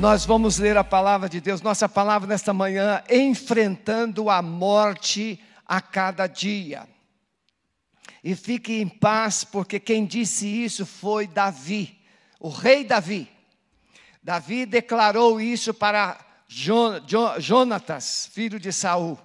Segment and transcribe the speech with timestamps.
[0.00, 5.78] Nós vamos ler a palavra de Deus, nossa palavra nesta manhã, enfrentando a morte a
[5.82, 6.88] cada dia.
[8.24, 12.00] E fique em paz, porque quem disse isso foi Davi,
[12.38, 13.30] o rei Davi.
[14.22, 19.18] Davi declarou isso para Jonatas, filho de Saul,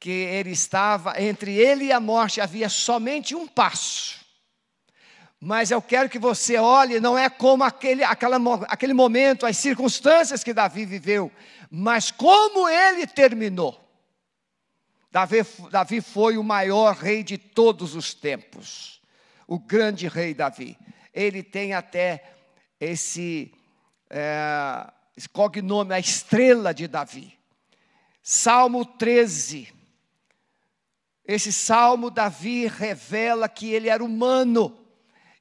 [0.00, 4.25] que ele estava entre ele e a morte havia somente um passo.
[5.40, 10.42] Mas eu quero que você olhe, não é como aquele, aquela, aquele momento, as circunstâncias
[10.42, 11.30] que Davi viveu,
[11.70, 13.82] mas como ele terminou.
[15.10, 15.38] Davi,
[15.70, 19.00] Davi foi o maior rei de todos os tempos,
[19.46, 20.76] o grande rei Davi.
[21.12, 22.34] Ele tem até
[22.80, 23.52] esse,
[24.08, 27.38] é, esse cognome, a estrela de Davi.
[28.22, 29.72] Salmo 13.
[31.26, 34.85] Esse salmo, Davi revela que ele era humano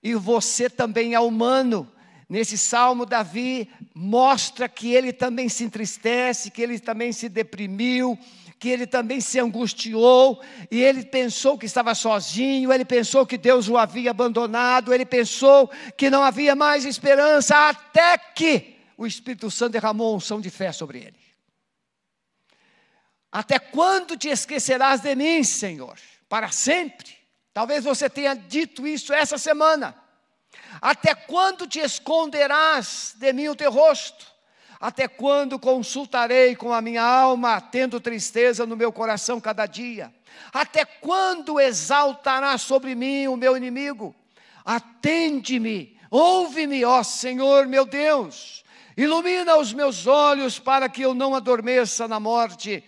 [0.05, 1.91] e você também é humano.
[2.29, 8.15] Nesse salmo, Davi mostra que ele também se entristece, que ele também se deprimiu,
[8.59, 13.67] que ele também se angustiou, e ele pensou que estava sozinho, ele pensou que Deus
[13.67, 19.71] o havia abandonado, ele pensou que não havia mais esperança, até que o Espírito Santo
[19.71, 21.19] derramou unção de fé sobre ele.
[23.31, 25.97] Até quando te esquecerás de mim, Senhor?
[26.29, 27.25] Para sempre.
[27.55, 29.95] Talvez você tenha dito isso essa semana.
[30.81, 34.25] Até quando te esconderás de mim o teu rosto?
[34.79, 40.13] Até quando consultarei com a minha alma, tendo tristeza no meu coração cada dia?
[40.53, 44.13] Até quando exaltará sobre mim o meu inimigo?
[44.63, 48.63] Atende-me, ouve-me, ó Senhor meu Deus.
[48.97, 52.83] Ilumina os meus olhos para que eu não adormeça na morte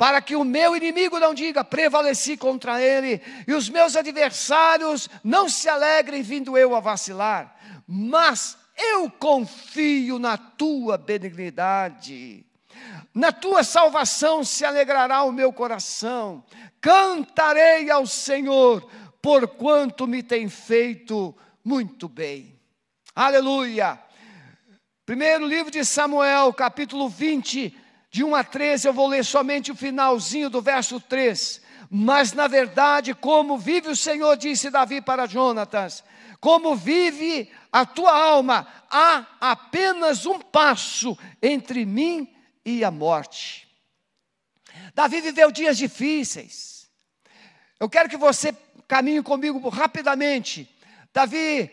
[0.00, 5.46] para que o meu inimigo não diga, prevaleci contra ele, e os meus adversários não
[5.46, 7.54] se alegrem vindo eu a vacilar,
[7.86, 12.46] mas eu confio na tua benignidade.
[13.14, 16.42] Na tua salvação se alegrará o meu coração.
[16.80, 18.90] Cantarei ao Senhor,
[19.20, 22.58] porquanto me tem feito muito bem.
[23.14, 24.00] Aleluia.
[25.04, 27.76] Primeiro livro de Samuel, capítulo 20,
[28.10, 31.62] de 1 a 13, eu vou ler somente o finalzinho do verso 3.
[31.88, 36.04] Mas na verdade, como vive o Senhor, disse Davi para Jonatas,
[36.40, 42.28] como vive a tua alma, há apenas um passo entre mim
[42.64, 43.68] e a morte.
[44.94, 46.88] Davi viveu dias difíceis.
[47.78, 48.52] Eu quero que você
[48.88, 50.68] caminhe comigo rapidamente.
[51.12, 51.70] Davi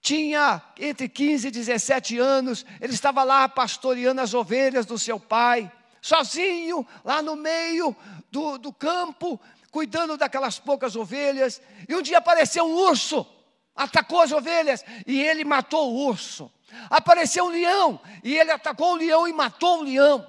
[0.00, 5.70] tinha entre 15 e 17 anos, ele estava lá pastoreando as ovelhas do seu pai,
[6.00, 7.94] sozinho, lá no meio
[8.30, 9.38] do, do campo,
[9.70, 13.26] cuidando daquelas poucas ovelhas, e um dia apareceu um urso,
[13.74, 16.50] atacou as ovelhas, e ele matou o urso.
[16.88, 20.26] Apareceu um leão, e ele atacou o leão e matou o leão.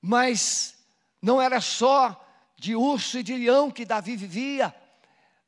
[0.00, 0.76] Mas
[1.20, 2.24] não era só
[2.56, 4.74] de urso e de leão que Davi vivia.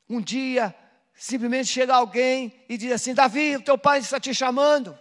[0.09, 0.75] Um dia
[1.21, 4.99] simplesmente chega alguém e diz assim: Davi, o teu pai está te chamando.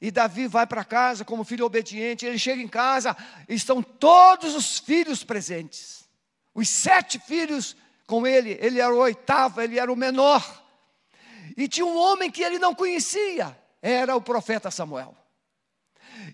[0.00, 2.24] E Davi vai para casa como filho obediente.
[2.24, 3.16] Ele chega em casa,
[3.48, 6.08] estão todos os filhos presentes.
[6.54, 8.56] Os sete filhos com ele.
[8.60, 10.64] Ele era o oitavo, ele era o menor.
[11.56, 13.58] E tinha um homem que ele não conhecia.
[13.82, 15.16] Era o profeta Samuel.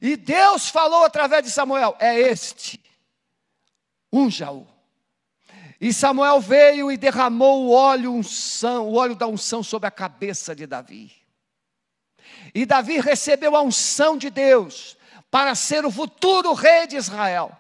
[0.03, 2.79] E Deus falou através de Samuel: É este,
[4.13, 4.74] um Jaú.
[5.85, 10.57] E Samuel veio e derramou o óleo unção, o óleo da unção sobre a cabeça
[10.57, 11.13] de Davi.
[12.55, 14.97] E Davi recebeu a unção de Deus
[15.31, 17.53] para ser o futuro rei de Israel.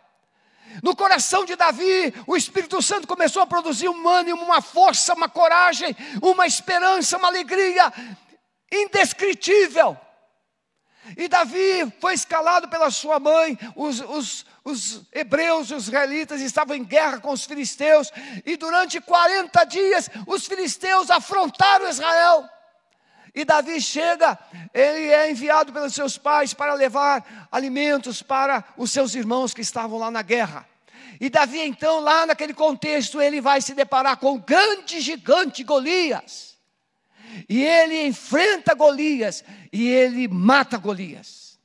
[0.83, 5.29] No coração de Davi, o Espírito Santo começou a produzir um ânimo, uma força, uma
[5.29, 7.93] coragem, uma esperança, uma alegria
[8.73, 9.99] indescritível.
[11.17, 16.85] E Davi foi escalado pela sua mãe, os, os, os hebreus, os israelitas estavam em
[16.85, 18.11] guerra com os filisteus,
[18.45, 22.49] e durante 40 dias os filisteus afrontaram Israel.
[23.35, 24.39] E Davi chega,
[24.73, 29.99] ele é enviado pelos seus pais para levar alimentos para os seus irmãos que estavam
[29.99, 30.67] lá na guerra.
[31.21, 36.55] E Davi, então, lá naquele contexto, ele vai se deparar com o grande gigante Golias.
[37.49, 41.59] E ele enfrenta Golias e ele mata Golias.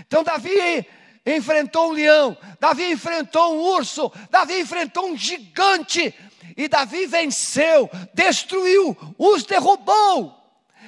[0.00, 0.84] Então Davi
[1.24, 6.12] enfrentou um leão, Davi enfrentou um urso, Davi enfrentou um gigante
[6.56, 10.36] e Davi venceu, destruiu, os derrubou.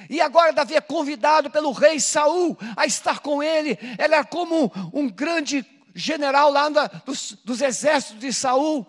[0.09, 3.79] E agora Davi é convidado pelo rei Saul a estar com ele.
[3.97, 6.67] Ele é como um grande general lá
[7.05, 8.85] dos, dos exércitos de Saul.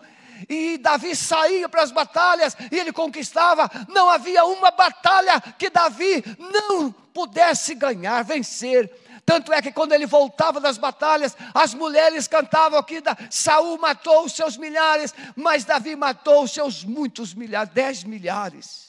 [0.49, 3.69] E Davi saía para as batalhas e ele conquistava.
[3.87, 8.91] Não havia uma batalha que Davi não pudesse ganhar, vencer.
[9.25, 14.33] Tanto é que quando ele voltava das batalhas, as mulheres cantavam aqui: Saul matou os
[14.33, 18.87] seus milhares, mas Davi matou os seus muitos milhares, dez milhares.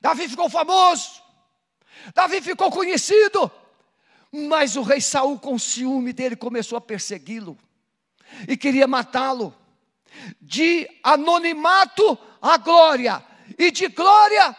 [0.00, 1.22] Davi ficou famoso,
[2.14, 3.50] Davi ficou conhecido,
[4.32, 7.56] mas o rei Saul, com ciúme dele, começou a persegui-lo
[8.48, 9.54] e queria matá-lo.
[10.40, 13.24] De anonimato à glória,
[13.58, 14.56] e de glória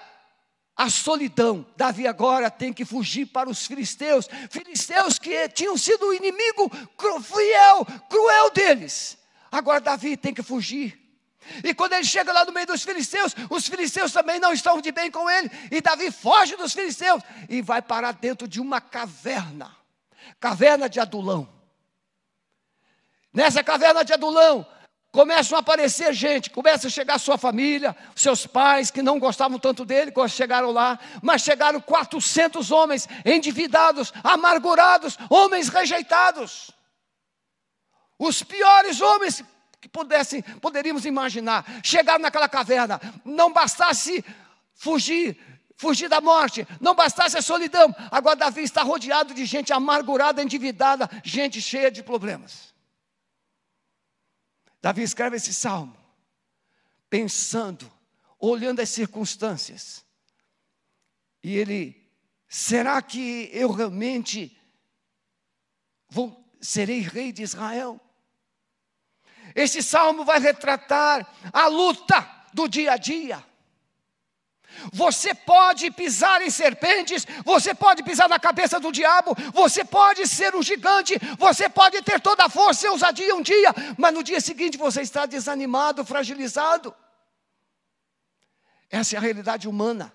[0.75, 1.65] a solidão.
[1.75, 7.86] Davi agora tem que fugir para os filisteus, filisteus que tinham sido o inimigo cruel,
[8.09, 9.18] cruel deles.
[9.51, 11.00] Agora Davi tem que fugir.
[11.63, 14.92] E quando ele chega lá no meio dos filisteus, os filisteus também não estão de
[14.92, 15.50] bem com ele.
[15.71, 19.75] E Davi foge dos filisteus e vai parar dentro de uma caverna
[20.39, 21.48] caverna de Adulão.
[23.33, 24.65] Nessa caverna de Adulão,
[25.11, 29.83] começam a aparecer gente, começa a chegar sua família, seus pais que não gostavam tanto
[29.83, 36.71] dele, chegaram lá, mas chegaram 400 homens endividados, amargurados, homens rejeitados.
[38.17, 39.43] Os piores homens
[39.81, 44.23] que pudessem, poderíamos imaginar, chegaram naquela caverna, não bastasse
[44.75, 45.37] fugir,
[45.75, 51.09] fugir da morte, não bastasse a solidão, agora Davi está rodeado de gente amargurada, endividada,
[51.23, 52.70] gente cheia de problemas.
[54.81, 55.95] Davi escreve esse salmo,
[57.09, 57.91] pensando,
[58.39, 60.03] olhando as circunstâncias.
[61.43, 62.09] E ele,
[62.47, 64.57] será que eu realmente
[66.09, 67.99] vou, serei rei de Israel?
[69.53, 73.50] Esse salmo vai retratar a luta do dia a dia.
[74.91, 80.56] Você pode pisar em serpentes, você pode pisar na cabeça do diabo, você pode ser
[80.56, 84.41] um gigante, você pode ter toda a força e ousadia um dia, mas no dia
[84.41, 86.94] seguinte você está desanimado, fragilizado.
[88.89, 90.13] Essa é a realidade humana.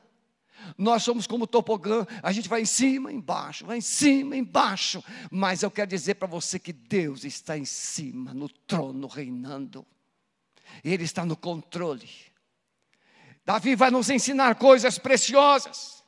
[0.77, 5.03] Nós somos como topogã, a gente vai em cima, embaixo, vai em cima, embaixo.
[5.31, 9.87] Mas eu quero dizer para você que Deus está em cima, no trono, reinando.
[10.85, 12.09] Ele está no controle.
[13.47, 16.03] Davi vai nos ensinar coisas preciosas.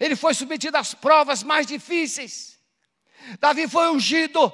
[0.00, 2.58] Ele foi submetido às provas mais difíceis.
[3.38, 4.50] Davi foi ungido.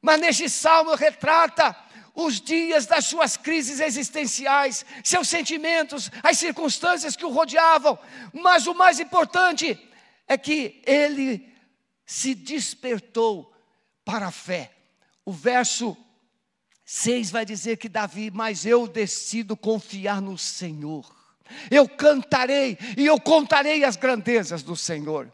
[0.00, 1.76] Mas neste salmo retrata
[2.14, 7.98] os dias das suas crises existenciais, seus sentimentos, as circunstâncias que o rodeavam.
[8.32, 9.78] Mas o mais importante
[10.26, 11.54] é que ele
[12.06, 13.54] se despertou
[14.06, 14.72] para a fé.
[15.22, 15.94] O verso
[16.92, 21.08] 6 vai dizer que Davi, mas eu decido confiar no Senhor.
[21.70, 25.32] Eu cantarei e eu contarei as grandezas do Senhor.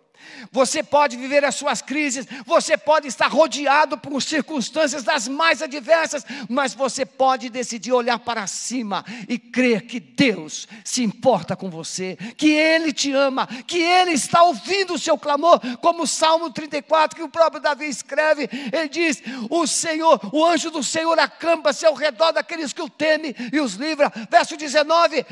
[0.51, 6.25] Você pode viver as suas crises, você pode estar rodeado por circunstâncias das mais adversas,
[6.49, 12.17] mas você pode decidir olhar para cima e crer que Deus se importa com você,
[12.37, 17.17] que Ele te ama, que Ele está ouvindo o seu clamor, como o Salmo 34,
[17.17, 21.95] que o próprio Davi escreve, ele diz: O Senhor, o anjo do Senhor acampa-se ao
[21.95, 24.13] redor daqueles que o temem e os livra.
[24.31, 25.25] Verso 19: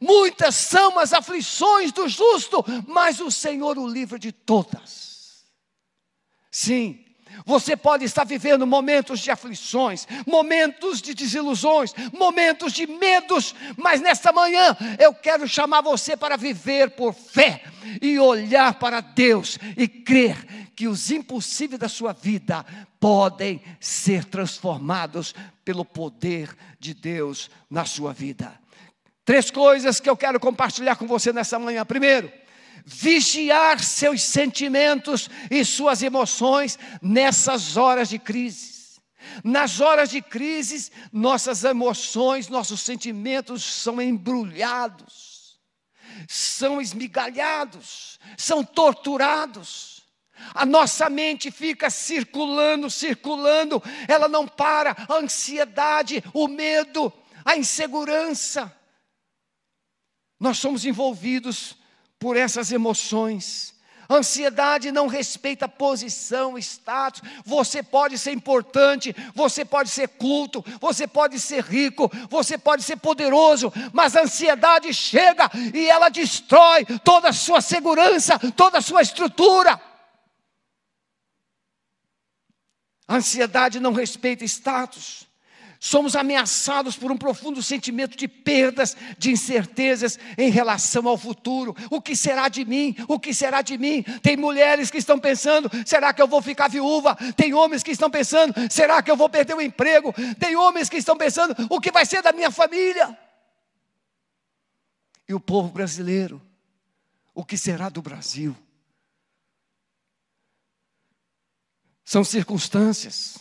[0.00, 5.44] Muitas são as aflições do justo, mas o Senhor o livra de todas.
[6.50, 7.04] Sim,
[7.44, 14.32] você pode estar vivendo momentos de aflições, momentos de desilusões, momentos de medos, mas nesta
[14.32, 17.64] manhã eu quero chamar você para viver por fé
[18.00, 20.36] e olhar para Deus e crer
[20.76, 22.64] que os impossíveis da sua vida
[23.00, 28.52] podem ser transformados pelo poder de Deus na sua vida.
[29.24, 31.84] Três coisas que eu quero compartilhar com você nessa manhã.
[31.84, 32.30] Primeiro,
[32.84, 38.74] vigiar seus sentimentos e suas emoções nessas horas de crise.
[39.42, 45.58] Nas horas de crise, nossas emoções, nossos sentimentos são embrulhados,
[46.28, 50.04] são esmigalhados, são torturados.
[50.52, 54.94] A nossa mente fica circulando, circulando, ela não para.
[55.08, 57.10] A ansiedade, o medo,
[57.44, 58.70] a insegurança.
[60.38, 61.76] Nós somos envolvidos
[62.18, 63.74] por essas emoções.
[64.08, 67.22] Ansiedade não respeita posição, status.
[67.44, 72.96] Você pode ser importante, você pode ser culto, você pode ser rico, você pode ser
[72.96, 79.02] poderoso, mas a ansiedade chega e ela destrói toda a sua segurança, toda a sua
[79.02, 79.80] estrutura.
[83.06, 85.26] A ansiedade não respeita status.
[85.84, 91.76] Somos ameaçados por um profundo sentimento de perdas, de incertezas em relação ao futuro.
[91.90, 92.96] O que será de mim?
[93.06, 94.02] O que será de mim?
[94.22, 97.14] Tem mulheres que estão pensando: será que eu vou ficar viúva?
[97.36, 100.14] Tem homens que estão pensando: será que eu vou perder o emprego?
[100.40, 103.18] Tem homens que estão pensando: o que vai ser da minha família?
[105.28, 106.40] E o povo brasileiro,
[107.34, 108.56] o que será do Brasil?
[112.06, 113.38] São circunstâncias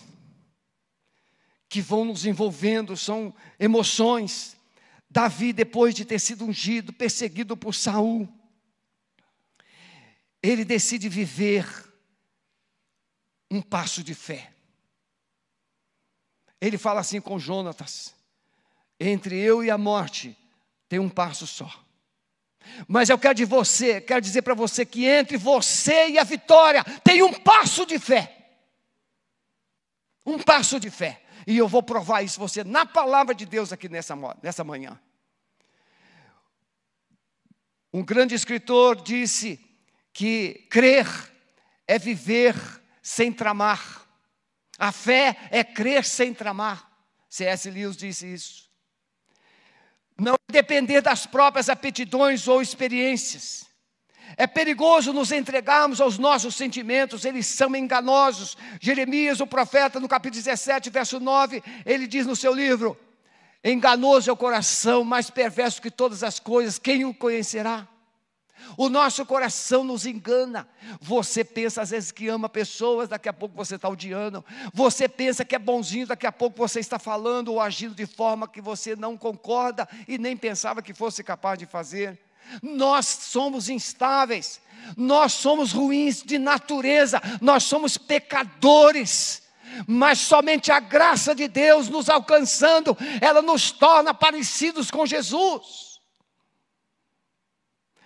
[1.74, 4.56] que vão nos envolvendo, são emoções.
[5.10, 8.32] Davi, depois de ter sido ungido, perseguido por Saul,
[10.40, 11.66] ele decide viver
[13.50, 14.54] um passo de fé.
[16.62, 18.14] Ele fala assim com Jonatas:
[19.00, 20.38] entre eu e a morte
[20.88, 21.84] tem um passo só.
[22.88, 26.84] Mas eu quero de você, quero dizer para você que entre você e a vitória
[27.04, 28.32] tem um passo de fé.
[30.24, 31.23] Um passo de fé.
[31.46, 35.00] E eu vou provar isso você na palavra de Deus aqui nessa, nessa manhã.
[37.94, 39.60] Um grande escritor disse
[40.12, 41.08] que crer
[41.88, 42.56] é viver
[43.02, 44.08] sem tramar.
[44.80, 46.90] A fé é crer sem tramar.
[47.30, 47.70] C.S.
[47.70, 48.72] Lewis disse isso.
[50.18, 53.66] Não depender das próprias aptidões ou experiências.
[54.36, 58.58] É perigoso nos entregarmos aos nossos sentimentos, eles são enganosos.
[58.80, 62.98] Jeremias, o profeta, no capítulo 17, verso 9, ele diz no seu livro:
[63.64, 67.88] Enganoso é o coração, mais perverso que todas as coisas, quem o conhecerá?
[68.78, 70.68] O nosso coração nos engana.
[71.00, 74.44] Você pensa às vezes que ama pessoas, daqui a pouco você está odiando.
[74.74, 78.48] Você pensa que é bonzinho, daqui a pouco você está falando ou agindo de forma
[78.48, 82.20] que você não concorda e nem pensava que fosse capaz de fazer.
[82.62, 84.62] Nós somos instáveis,
[84.98, 89.42] nós somos ruins de natureza, nós somos pecadores.
[89.88, 95.94] Mas somente a graça de Deus nos alcançando, ela nos torna parecidos com Jesus.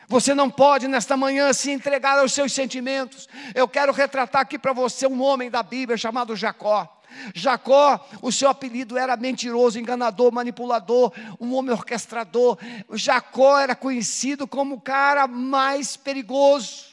[0.07, 3.27] Você não pode nesta manhã se entregar aos seus sentimentos.
[3.53, 6.96] Eu quero retratar aqui para você um homem da Bíblia chamado Jacó.
[7.33, 12.57] Jacó, o seu apelido era mentiroso, enganador, manipulador, um homem orquestrador.
[12.93, 16.85] Jacó era conhecido como o cara mais perigoso.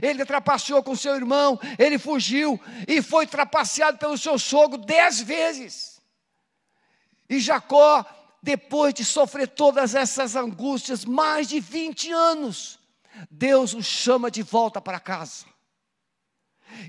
[0.00, 6.00] Ele trapaceou com seu irmão, ele fugiu e foi trapaceado pelo seu sogro dez vezes.
[7.28, 8.04] E Jacó,
[8.42, 12.78] depois de sofrer todas essas angústias, mais de 20 anos,
[13.30, 15.51] Deus o chama de volta para casa.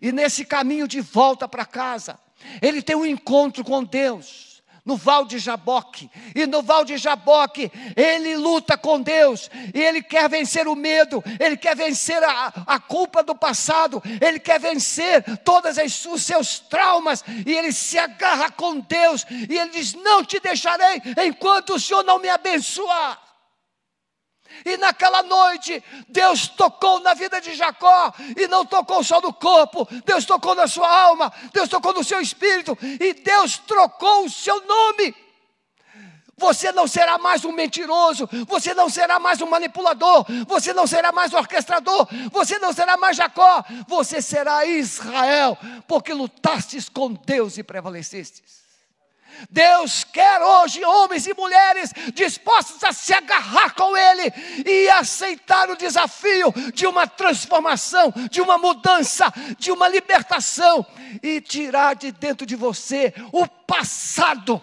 [0.01, 2.19] E nesse caminho de volta para casa,
[2.61, 4.53] ele tem um encontro com Deus
[4.85, 6.09] no Val de Jaboque.
[6.35, 11.23] E no Val de Jaboque, ele luta com Deus, e ele quer vencer o medo,
[11.39, 17.23] ele quer vencer a, a culpa do passado, ele quer vencer todos os seus traumas,
[17.45, 22.03] e ele se agarra com Deus, e ele diz: Não te deixarei enquanto o Senhor
[22.03, 23.32] não me abençoar.
[24.65, 29.87] E naquela noite, Deus tocou na vida de Jacó, e não tocou só no corpo,
[30.05, 34.65] Deus tocou na sua alma, Deus tocou no seu espírito, e Deus trocou o seu
[34.65, 35.15] nome.
[36.35, 41.11] Você não será mais um mentiroso, você não será mais um manipulador, você não será
[41.11, 45.57] mais um orquestrador, você não será mais Jacó, você será Israel,
[45.87, 48.62] porque lutastes com Deus e prevalecestes.
[49.49, 54.33] Deus quer hoje homens e mulheres dispostos a se agarrar com Ele
[54.65, 60.85] e aceitar o desafio de uma transformação, de uma mudança, de uma libertação
[61.21, 64.61] e tirar de dentro de você o passado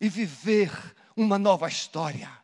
[0.00, 0.70] e viver
[1.16, 2.37] uma nova história.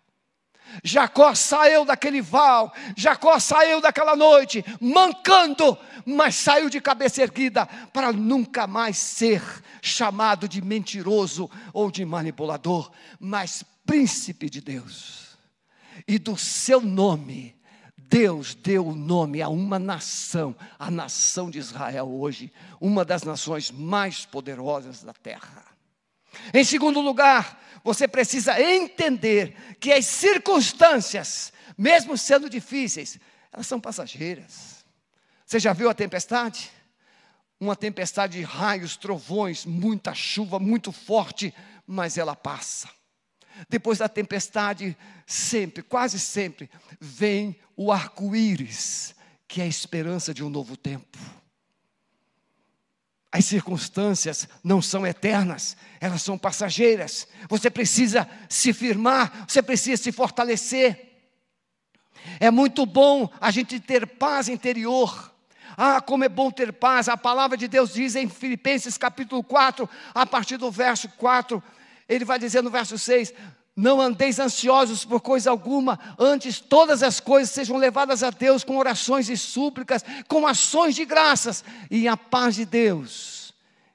[0.82, 8.12] Jacó saiu daquele val, Jacó saiu daquela noite, mancando, mas saiu de cabeça erguida para
[8.12, 9.42] nunca mais ser
[9.82, 12.90] chamado de mentiroso ou de manipulador,
[13.20, 15.38] mas príncipe de Deus.
[16.08, 17.54] E do seu nome,
[17.96, 23.70] Deus deu o nome a uma nação, a nação de Israel hoje, uma das nações
[23.70, 25.73] mais poderosas da terra.
[26.52, 33.18] Em segundo lugar, você precisa entender que as circunstâncias, mesmo sendo difíceis,
[33.52, 34.84] elas são passageiras.
[35.44, 36.70] Você já viu a tempestade?
[37.60, 41.54] Uma tempestade de raios, trovões, muita chuva, muito forte,
[41.86, 42.88] mas ela passa.
[43.68, 46.68] Depois da tempestade, sempre, quase sempre,
[47.00, 49.14] vem o arco-íris,
[49.46, 51.18] que é a esperança de um novo tempo.
[53.34, 57.26] As circunstâncias não são eternas, elas são passageiras.
[57.48, 61.18] Você precisa se firmar, você precisa se fortalecer.
[62.38, 65.34] É muito bom a gente ter paz interior.
[65.76, 67.08] Ah, como é bom ter paz.
[67.08, 71.60] A palavra de Deus diz em Filipenses capítulo 4, a partir do verso 4,
[72.08, 73.34] ele vai dizer no verso 6:
[73.76, 78.76] Não andeis ansiosos por coisa alguma, antes todas as coisas sejam levadas a Deus com
[78.76, 83.52] orações e súplicas, com ações de graças, e a paz de Deus,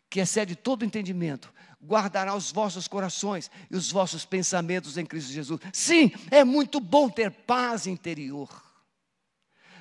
[0.09, 5.61] que excede todo entendimento, guardará os vossos corações e os vossos pensamentos em Cristo Jesus.
[5.71, 8.49] Sim, é muito bom ter paz interior,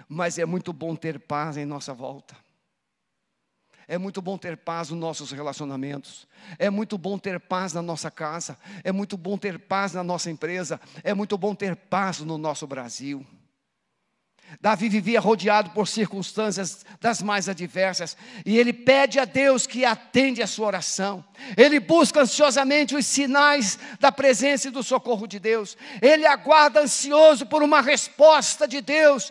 [0.09, 2.37] mas é muito bom ter paz em nossa volta.
[3.89, 6.29] É muito bom ter paz nos nossos relacionamentos.
[6.59, 8.59] É muito bom ter paz na nossa casa.
[8.85, 10.79] É muito bom ter paz na nossa empresa.
[11.03, 13.27] É muito bom ter paz no nosso Brasil.
[14.61, 20.43] Davi vivia rodeado por circunstâncias das mais adversas, e ele pede a Deus que atende
[20.43, 21.25] a sua oração.
[21.57, 25.77] Ele busca ansiosamente os sinais da presença e do socorro de Deus.
[26.03, 29.31] Ele aguarda ansioso por uma resposta de Deus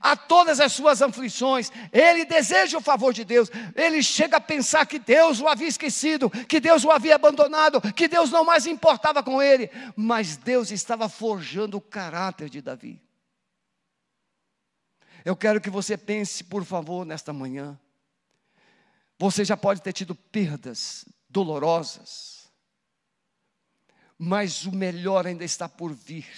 [0.00, 1.72] a todas as suas aflições.
[1.90, 3.50] Ele deseja o favor de Deus.
[3.74, 8.08] Ele chega a pensar que Deus o havia esquecido, que Deus o havia abandonado, que
[8.08, 13.05] Deus não mais importava com ele, mas Deus estava forjando o caráter de Davi.
[15.26, 17.76] Eu quero que você pense, por favor, nesta manhã.
[19.18, 22.48] Você já pode ter tido perdas dolorosas,
[24.16, 26.28] mas o melhor ainda está por vir.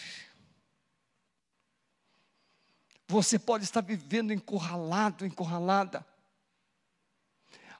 [3.07, 6.02] Você pode estar vivendo encurralado, encurralada.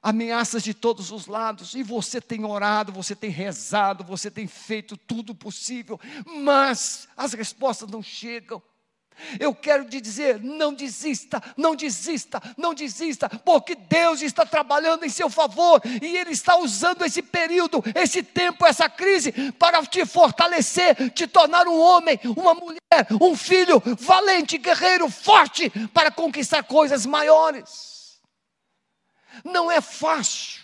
[0.03, 4.95] Ameaças de todos os lados, e você tem orado, você tem rezado, você tem feito
[4.95, 5.99] tudo possível,
[6.43, 8.61] mas as respostas não chegam.
[9.39, 15.09] Eu quero te dizer: não desista, não desista, não desista, porque Deus está trabalhando em
[15.09, 21.11] seu favor e Ele está usando esse período, esse tempo, essa crise, para te fortalecer,
[21.11, 22.79] te tornar um homem, uma mulher,
[23.21, 28.19] um filho valente, guerreiro, forte, para conquistar coisas maiores.
[29.43, 30.63] Não é fácil.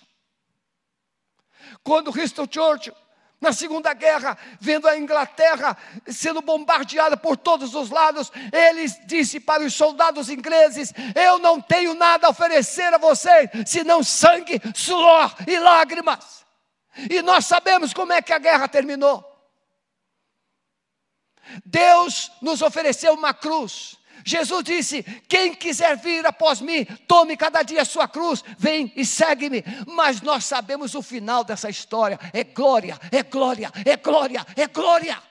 [1.84, 2.96] Quando Winston Churchill
[3.40, 5.78] na Segunda Guerra, vendo a Inglaterra
[6.08, 11.94] sendo bombardeada por todos os lados, ele disse para os soldados ingleses: Eu não tenho
[11.94, 16.46] nada a oferecer a vocês, senão sangue, suor e lágrimas.
[17.10, 19.24] E nós sabemos como é que a guerra terminou.
[21.64, 27.84] Deus nos ofereceu uma cruz, Jesus disse: Quem quiser vir após mim, tome cada dia
[27.84, 29.64] a sua cruz, vem e segue-me.
[29.86, 35.22] Mas nós sabemos o final dessa história: é glória, é glória, é glória, é glória.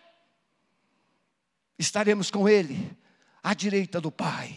[1.77, 2.97] Estaremos com Ele
[3.43, 4.55] à direita do Pai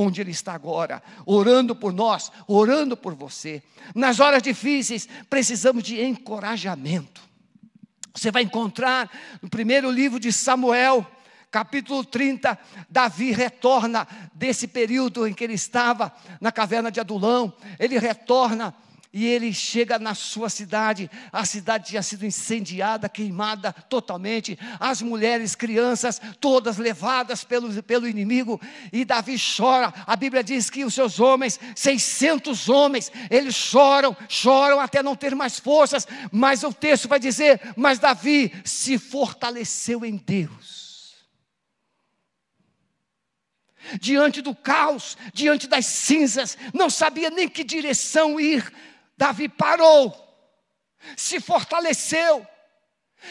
[0.00, 3.60] onde Ele está agora, orando por nós, orando por você.
[3.96, 7.20] Nas horas difíceis, precisamos de encorajamento.
[8.14, 9.10] Você vai encontrar
[9.42, 11.04] no primeiro livro de Samuel,
[11.50, 12.58] capítulo 30,
[12.88, 18.74] Davi retorna desse período em que ele estava na caverna de Adulão, ele retorna
[19.12, 25.54] e ele chega na sua cidade, a cidade tinha sido incendiada, queimada totalmente, as mulheres,
[25.54, 28.60] crianças, todas levadas pelo, pelo inimigo,
[28.92, 34.78] e Davi chora, a Bíblia diz que os seus homens, 600 homens, eles choram, choram
[34.78, 40.16] até não ter mais forças, mas o texto vai dizer, mas Davi se fortaleceu em
[40.16, 40.87] Deus,
[44.00, 48.72] diante do caos, diante das cinzas, não sabia nem que direção ir.
[49.16, 50.14] Davi parou,
[51.16, 52.46] se fortaleceu.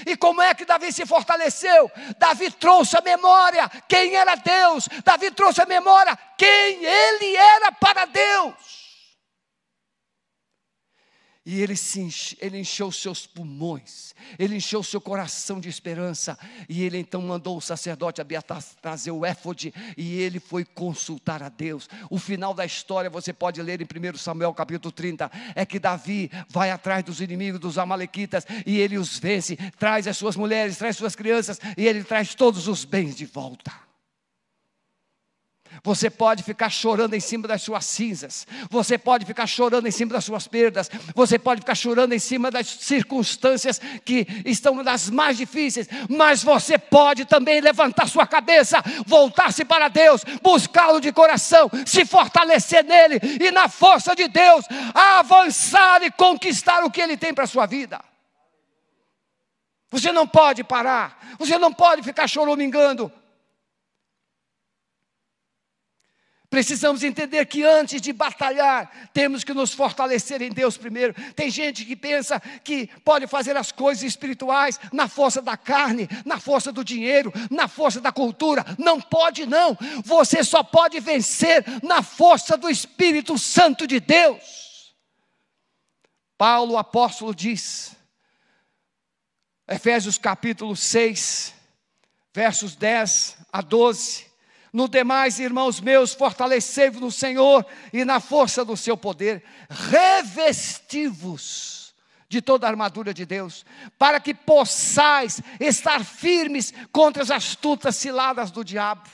[0.05, 1.89] E como é que Davi se fortaleceu?
[2.17, 8.05] Davi trouxe a memória quem era Deus, Davi trouxe a memória quem ele era para
[8.05, 8.87] Deus.
[11.49, 16.38] E ele, enche, ele encheu seus pulmões, ele encheu seu coração de esperança.
[16.67, 19.73] E ele então mandou o sacerdote Abiatar trazer o éfode.
[19.95, 21.88] E ele foi consultar a Deus.
[22.10, 25.31] O final da história você pode ler em 1 Samuel capítulo 30.
[25.55, 28.45] É que Davi vai atrás dos inimigos dos Amalequitas.
[28.65, 31.62] E ele os vence, traz as suas mulheres, traz suas crianças.
[31.77, 33.87] E ele traz todos os bens de volta.
[35.83, 40.13] Você pode ficar chorando em cima das suas cinzas, você pode ficar chorando em cima
[40.13, 45.37] das suas perdas, você pode ficar chorando em cima das circunstâncias que estão das mais
[45.37, 52.05] difíceis, mas você pode também levantar sua cabeça, voltar-se para Deus, buscá-lo de coração, se
[52.05, 57.43] fortalecer nele e na força de Deus, avançar e conquistar o que ele tem para
[57.43, 57.99] a sua vida.
[59.89, 63.11] Você não pode parar, você não pode ficar choramingando.
[66.57, 71.13] Precisamos entender que antes de batalhar, temos que nos fortalecer em Deus primeiro.
[71.35, 76.39] Tem gente que pensa que pode fazer as coisas espirituais na força da carne, na
[76.39, 78.65] força do dinheiro, na força da cultura.
[78.79, 79.77] Não pode, não.
[80.03, 84.95] Você só pode vencer na força do Espírito Santo de Deus.
[86.39, 87.95] Paulo, o apóstolo, diz,
[89.67, 91.53] Efésios capítulo 6,
[92.33, 94.26] versos 10 a 12.
[94.73, 101.77] No demais, irmãos meus, fortalecei-vos no Senhor e na força do seu poder, revesti-vos
[102.30, 103.65] de toda a armadura de Deus,
[103.97, 109.10] para que possais estar firmes contra as astutas ciladas do diabo.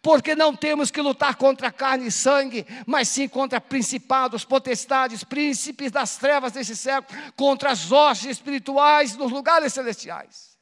[0.00, 5.90] Porque não temos que lutar contra carne e sangue, mas sim contra principados, potestades, príncipes
[5.90, 10.56] das trevas desse século, contra as hostes espirituais nos lugares celestiais.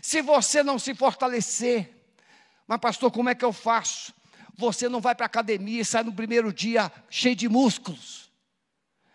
[0.00, 1.93] Se você não se fortalecer,
[2.66, 4.14] mas, pastor, como é que eu faço?
[4.56, 8.30] Você não vai para a academia e sai no primeiro dia cheio de músculos.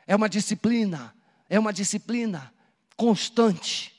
[0.05, 1.15] É uma disciplina,
[1.49, 2.53] é uma disciplina
[2.95, 3.95] constante.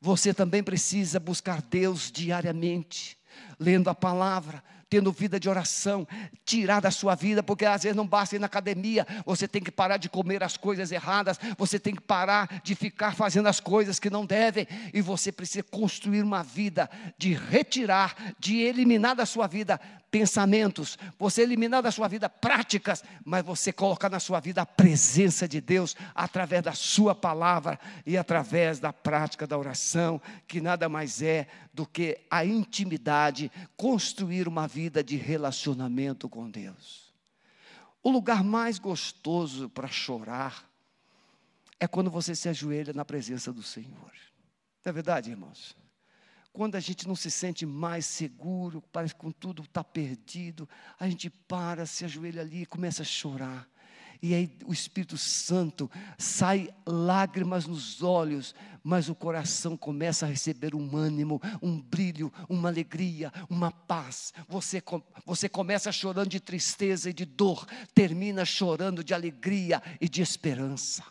[0.00, 3.16] Você também precisa buscar Deus diariamente,
[3.58, 4.62] lendo a palavra,
[4.94, 6.06] tendo vida de oração,
[6.44, 9.72] tirar da sua vida, porque às vezes não basta ir na academia, você tem que
[9.72, 13.98] parar de comer as coisas erradas, você tem que parar de ficar fazendo as coisas
[13.98, 19.48] que não devem, e você precisa construir uma vida de retirar, de eliminar da sua
[19.48, 19.80] vida
[20.14, 25.48] pensamentos, você eliminar da sua vida práticas, mas você colocar na sua vida a presença
[25.48, 31.20] de Deus através da sua palavra e através da prática da oração, que nada mais
[31.20, 37.12] é do que a intimidade, construir uma vida de relacionamento com Deus.
[38.00, 40.64] O lugar mais gostoso para chorar
[41.80, 44.12] é quando você se ajoelha na presença do Senhor.
[44.84, 45.74] Não é verdade, irmãos?
[46.54, 50.68] Quando a gente não se sente mais seguro, parece que tudo está perdido,
[51.00, 53.68] a gente para, se ajoelha ali e começa a chorar.
[54.22, 60.76] E aí o Espírito Santo sai lágrimas nos olhos, mas o coração começa a receber
[60.76, 64.32] um ânimo, um brilho, uma alegria, uma paz.
[64.48, 64.80] Você,
[65.26, 71.02] você começa chorando de tristeza e de dor, termina chorando de alegria e de esperança.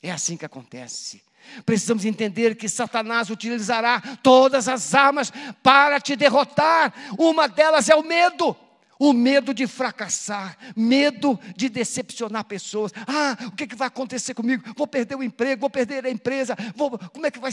[0.00, 1.22] É assim que acontece.
[1.64, 6.92] Precisamos entender que Satanás utilizará todas as armas para te derrotar.
[7.18, 8.56] Uma delas é o medo.
[8.98, 12.92] O medo de fracassar, medo de decepcionar pessoas.
[13.04, 14.62] Ah, o que, que vai acontecer comigo?
[14.76, 17.50] Vou perder o emprego, vou perder a empresa, vou, como é que vai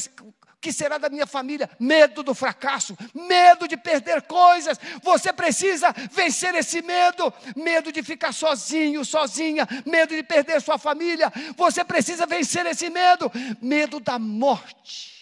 [0.61, 1.69] que será da minha família?
[1.79, 4.77] Medo do fracasso, medo de perder coisas.
[5.01, 11.31] Você precisa vencer esse medo, medo de ficar sozinho, sozinha, medo de perder sua família.
[11.55, 15.19] Você precisa vencer esse medo, medo da morte.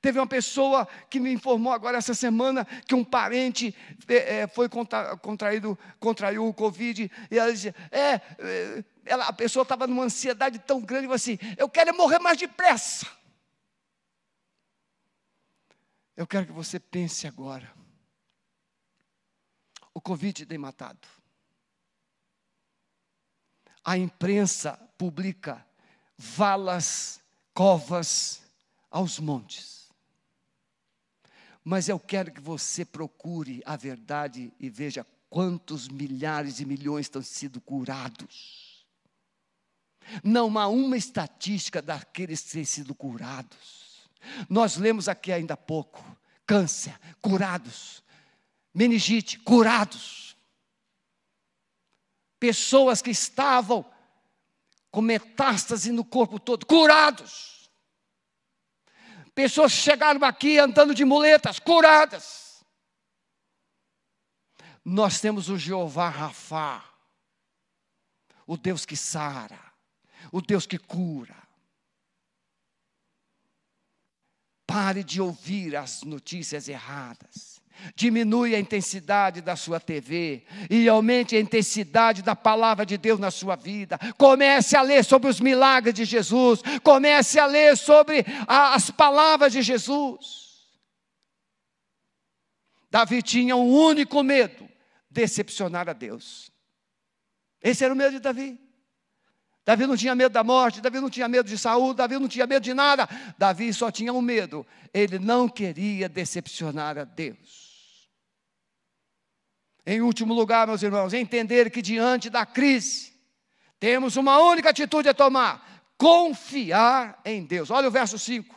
[0.00, 3.74] Teve uma pessoa que me informou agora essa semana que um parente
[4.06, 9.62] é, foi contra, contraído, contraiu o Covid, e ela dizia, é, é ela, a pessoa
[9.62, 13.06] estava numa ansiedade tão grande, assim, eu quero morrer mais depressa.
[16.16, 17.70] Eu quero que você pense agora.
[19.92, 21.06] O Covid tem matado.
[23.84, 25.64] A imprensa publica
[26.16, 27.20] valas,
[27.52, 28.42] covas
[28.90, 29.90] aos montes.
[31.62, 37.22] Mas eu quero que você procure a verdade e veja quantos milhares e milhões estão
[37.22, 38.86] sendo curados.
[40.22, 43.85] Não há uma estatística daqueles que têm sido curados.
[44.48, 46.04] Nós lemos aqui ainda há pouco:
[46.46, 48.02] câncer, curados,
[48.74, 50.36] meningite, curados.
[52.38, 53.84] Pessoas que estavam
[54.90, 57.70] com metástase no corpo todo, curados.
[59.34, 62.64] Pessoas chegaram aqui andando de muletas, curadas.
[64.82, 66.82] Nós temos o Jeová Rafá,
[68.46, 69.60] o Deus que sara,
[70.32, 71.45] o Deus que cura.
[74.76, 77.62] Pare de ouvir as notícias erradas.
[77.94, 83.30] Diminui a intensidade da sua TV e aumente a intensidade da palavra de Deus na
[83.30, 83.98] sua vida.
[84.18, 86.60] Comece a ler sobre os milagres de Jesus.
[86.82, 90.68] Comece a ler sobre a, as palavras de Jesus.
[92.90, 94.68] Davi tinha um único medo:
[95.10, 96.52] decepcionar a Deus.
[97.62, 98.65] Esse era o medo de Davi.
[99.66, 102.46] Davi não tinha medo da morte, Davi não tinha medo de saúde, Davi não tinha
[102.46, 103.08] medo de nada.
[103.36, 108.08] Davi só tinha um medo: ele não queria decepcionar a Deus.
[109.84, 113.12] Em último lugar, meus irmãos, entender que diante da crise,
[113.80, 117.68] temos uma única atitude a tomar: confiar em Deus.
[117.68, 118.54] Olha o verso 5.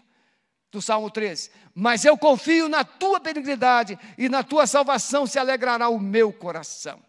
[0.71, 1.49] do Salmo 13.
[1.73, 7.08] Mas eu confio na tua benignidade e na tua salvação se alegrará o meu coração.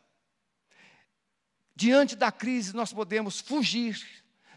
[1.80, 3.98] Diante da crise, nós podemos fugir.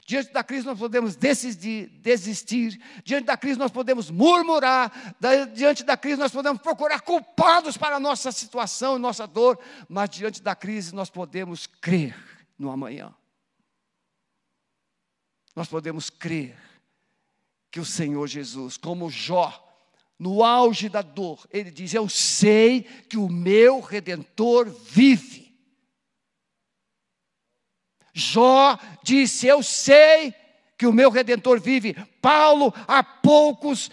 [0.05, 2.77] Diante da crise, nós podemos decidir, desistir.
[3.05, 4.91] Diante da crise, nós podemos murmurar.
[5.53, 9.57] Diante da crise, nós podemos procurar culpados para a nossa situação e nossa dor.
[9.87, 12.13] Mas diante da crise, nós podemos crer
[12.59, 13.15] no amanhã.
[15.55, 16.57] Nós podemos crer
[17.71, 19.65] que o Senhor Jesus, como Jó,
[20.19, 25.42] no auge da dor, ele diz: Eu sei que o meu redentor vive.
[28.13, 30.33] Jó disse: Eu sei
[30.77, 31.95] que o meu redentor vive.
[32.21, 33.89] Paulo, há poucos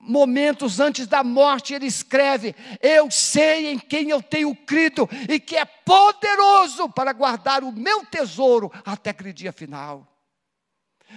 [0.00, 5.56] momentos antes da morte, ele escreve: Eu sei em quem eu tenho crido e que
[5.56, 10.06] é poderoso para guardar o meu tesouro até aquele dia final.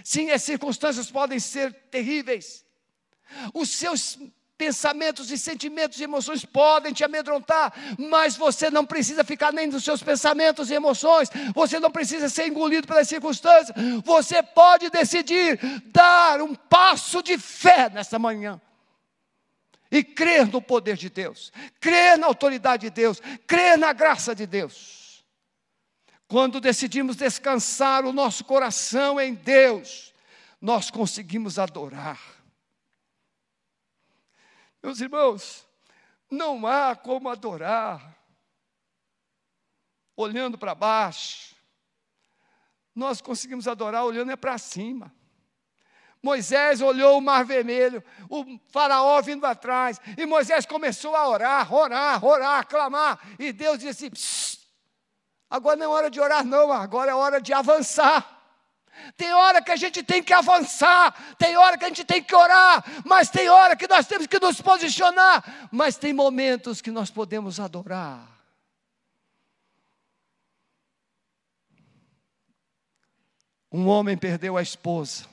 [0.03, 2.65] Sim, as circunstâncias podem ser terríveis.
[3.53, 4.17] Os seus
[4.58, 9.84] pensamentos e sentimentos e emoções podem te amedrontar, mas você não precisa ficar nem dos
[9.84, 16.41] seus pensamentos e emoções, você não precisa ser engolido pelas circunstâncias, você pode decidir dar
[16.41, 18.60] um passo de fé nesta manhã.
[19.89, 24.46] E crer no poder de Deus, crer na autoridade de Deus, crer na graça de
[24.46, 25.24] Deus.
[26.28, 30.13] Quando decidimos descansar o nosso coração em Deus,
[30.62, 32.37] nós conseguimos adorar.
[34.81, 35.67] Meus irmãos,
[36.29, 38.15] não há como adorar
[40.15, 41.55] olhando para baixo.
[42.93, 45.13] Nós conseguimos adorar olhando é para cima.
[46.21, 52.25] Moisés olhou o mar vermelho, o faraó vindo atrás, e Moisés começou a orar, orar,
[52.25, 54.11] orar, clamar, e Deus disse:
[55.49, 58.37] Agora não é hora de orar, não, agora é hora de avançar.
[59.15, 62.36] Tem hora que a gente tem que avançar, tem hora que a gente tem que
[62.36, 67.10] orar, mas tem hora que nós temos que nos posicionar, mas tem momentos que nós
[67.10, 68.38] podemos adorar.
[73.71, 75.25] Um homem perdeu a esposa,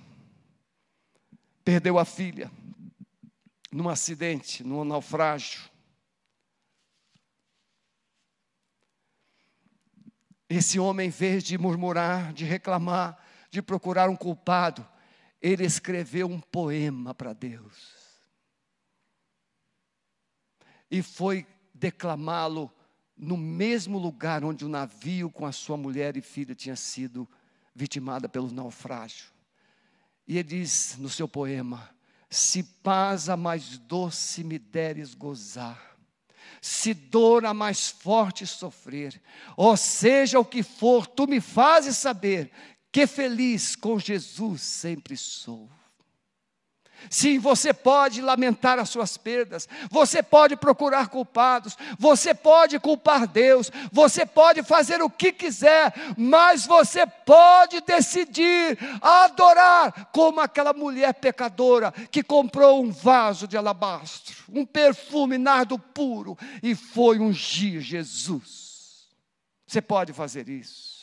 [1.64, 2.50] perdeu a filha,
[3.70, 5.62] num acidente, num naufrágio.
[10.48, 13.23] Esse homem, em vez de murmurar, de reclamar,
[13.54, 14.84] de procurar um culpado,
[15.40, 17.94] ele escreveu um poema para Deus.
[20.90, 22.68] E foi declamá-lo
[23.16, 27.28] no mesmo lugar onde o navio com a sua mulher e filha tinha sido
[27.72, 29.30] vitimada pelo naufrágio.
[30.26, 31.94] E ele diz no seu poema:
[32.28, 35.96] Se paz a mais doce me deres gozar,
[36.60, 39.22] se dor a mais forte sofrer,
[39.56, 42.50] ou seja o que for, tu me fazes saber
[42.94, 45.68] que feliz com Jesus sempre sou.
[47.10, 53.68] Sim, você pode lamentar as suas perdas, você pode procurar culpados, você pode culpar Deus,
[53.90, 61.90] você pode fazer o que quiser, mas você pode decidir adorar, como aquela mulher pecadora
[62.12, 69.08] que comprou um vaso de alabastro, um perfume nardo puro e foi ungir Jesus.
[69.66, 70.94] Você pode fazer isso.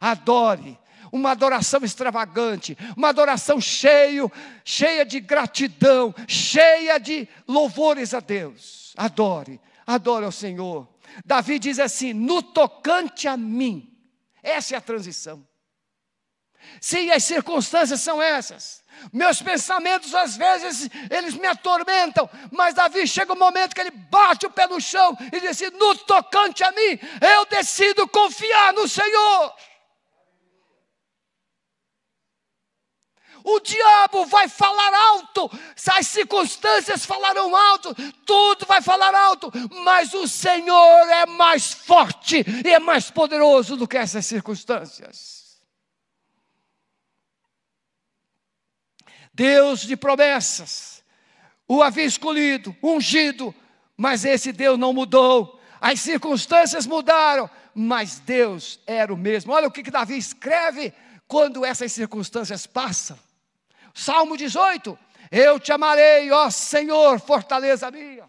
[0.00, 0.76] Adore,
[1.12, 4.30] uma adoração extravagante, uma adoração cheio,
[4.64, 8.92] cheia de gratidão, cheia de louvores a Deus.
[8.96, 10.88] Adore, adore ao Senhor.
[11.24, 13.92] Davi diz assim: no tocante a mim,
[14.42, 15.46] essa é a transição.
[16.80, 18.82] Sim, as circunstâncias são essas.
[19.12, 24.46] Meus pensamentos, às vezes, eles me atormentam, mas Davi chega um momento que ele bate
[24.46, 28.88] o pé no chão e diz assim: no tocante a mim, eu decido confiar no
[28.88, 29.54] Senhor.
[33.46, 35.50] O diabo vai falar alto,
[35.92, 39.52] as circunstâncias falarão alto, tudo vai falar alto,
[39.84, 45.60] mas o Senhor é mais forte e é mais poderoso do que essas circunstâncias.
[49.34, 51.04] Deus de promessas,
[51.68, 53.54] o havia escolhido, ungido,
[53.94, 55.60] mas esse Deus não mudou.
[55.78, 59.52] As circunstâncias mudaram, mas Deus era o mesmo.
[59.52, 60.94] Olha o que, que Davi escreve
[61.28, 63.18] quando essas circunstâncias passam.
[63.94, 64.98] Salmo 18:
[65.30, 68.24] Eu te amarei, ó Senhor, fortaleza minha.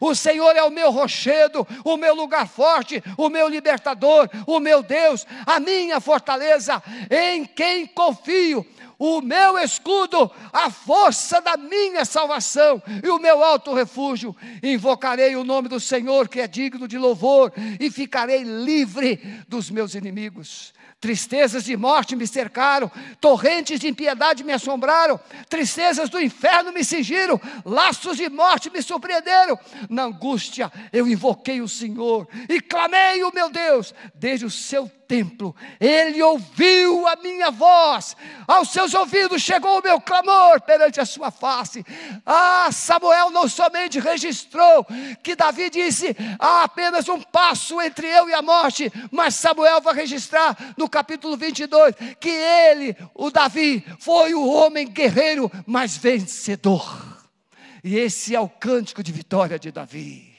[0.00, 4.82] O Senhor é o meu rochedo, o meu lugar forte, o meu libertador, o meu
[4.82, 8.64] Deus, a minha fortaleza, em quem confio.
[9.00, 14.34] o meu escudo, a força da minha salvação e o meu alto refúgio.
[14.60, 19.94] Invocarei o nome do Senhor, que é digno de louvor, e ficarei livre dos meus
[19.94, 20.74] inimigos.
[21.00, 27.40] Tristezas de morte me cercaram, torrentes de impiedade me assombraram, tristezas do inferno me cingiram,
[27.64, 29.56] laços de morte me surpreenderam.
[29.88, 35.56] Na angústia eu invoquei o Senhor e clamei o meu Deus desde o seu templo.
[35.80, 38.14] Ele ouviu a minha voz,
[38.46, 41.84] aos seus ouvidos chegou o meu clamor perante a sua face.
[42.26, 44.86] Ah, Samuel não somente registrou
[45.22, 49.94] que Davi disse: há apenas um passo entre eu e a morte, mas Samuel vai
[49.94, 57.18] registrar no capítulo 22 que ele, o Davi, foi o homem guerreiro mais vencedor.
[57.84, 60.36] E esse é o cântico de vitória de Davi.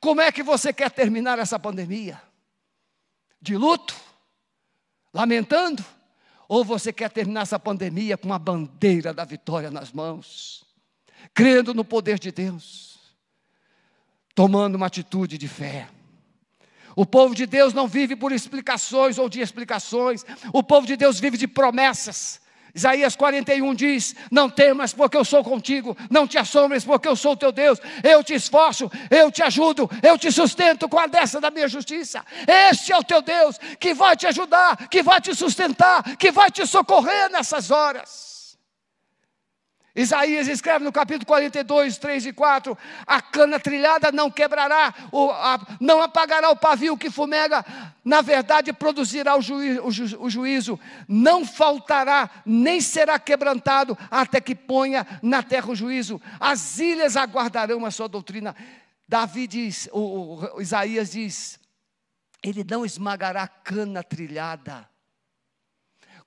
[0.00, 2.20] Como é que você quer terminar essa pandemia?
[3.40, 3.96] de luto,
[5.12, 5.84] lamentando,
[6.48, 10.64] ou você quer terminar essa pandemia com a bandeira da vitória nas mãos,
[11.32, 12.98] crendo no poder de Deus,
[14.34, 15.88] tomando uma atitude de fé.
[16.96, 21.20] O povo de Deus não vive por explicações ou de explicações, o povo de Deus
[21.20, 22.40] vive de promessas.
[22.74, 27.36] Isaías 41 diz: Não temas, porque eu sou contigo, não te assombres, porque eu sou
[27.36, 31.50] teu Deus, eu te esforço, eu te ajudo, eu te sustento com a destra da
[31.50, 32.24] minha justiça.
[32.70, 36.50] Este é o teu Deus que vai te ajudar, que vai te sustentar, que vai
[36.50, 38.29] te socorrer nessas horas.
[39.94, 44.94] Isaías escreve no capítulo 42, 3 e 4: A cana trilhada não quebrará,
[45.80, 47.64] não apagará o pavio que fumega,
[48.04, 54.40] na verdade produzirá o, juí, o, ju, o juízo, não faltará, nem será quebrantado, até
[54.40, 56.20] que ponha na terra o juízo.
[56.38, 58.54] As ilhas aguardarão a sua doutrina.
[59.08, 61.58] Davi diz, o, o Isaías diz:
[62.44, 64.89] Ele não esmagará a cana trilhada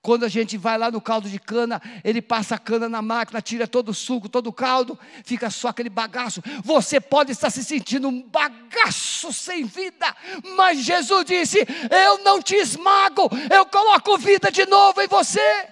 [0.04, 3.42] quando a gente vai lá no caldo de cana, ele passa a cana na máquina,
[3.42, 6.44] tira todo o suco, todo o caldo, fica só aquele bagaço.
[6.62, 10.14] Você pode estar se sentindo um bagaço sem vida,
[10.58, 15.70] mas Jesus disse: Eu não te esmago, eu coloco vida de novo em você.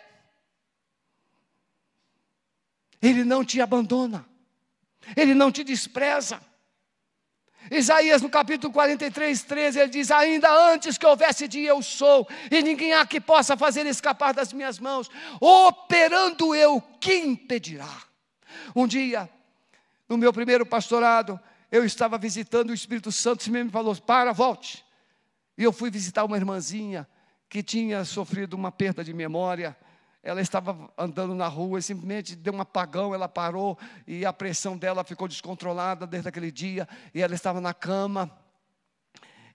[3.02, 4.26] Ele não te abandona,
[5.14, 6.42] ele não te despreza.
[7.70, 12.62] Isaías no capítulo 43, 13, ele diz: Ainda antes que houvesse dia, eu sou, e
[12.62, 15.10] ninguém há que possa fazer escapar das minhas mãos.
[15.40, 17.92] Operando eu, quem impedirá?
[18.76, 19.30] Um dia,
[20.10, 21.40] no meu primeiro pastorado,
[21.72, 24.84] eu estava visitando o Espírito Santo, e me falou: Para, volte.
[25.58, 27.08] E eu fui visitar uma irmãzinha
[27.48, 29.78] que tinha sofrido uma perda de memória
[30.24, 34.78] ela estava andando na rua e simplesmente deu um apagão, ela parou e a pressão
[34.78, 36.88] dela ficou descontrolada desde aquele dia.
[37.14, 38.32] E ela estava na cama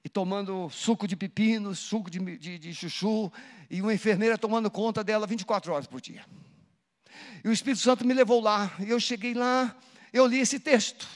[0.04, 3.32] e tomando suco de pepino, suco de, de, de chuchu,
[3.68, 6.24] e uma enfermeira tomando conta dela 24 horas por dia.
[7.44, 9.74] E o Espírito Santo me levou lá, e eu cheguei lá,
[10.12, 11.08] eu li esse texto.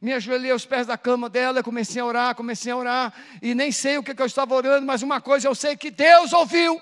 [0.00, 3.72] Me ajoelhei aos pés da cama dela, comecei a orar, comecei a orar, e nem
[3.72, 6.80] sei o que, que eu estava orando, mas uma coisa eu sei que Deus ouviu.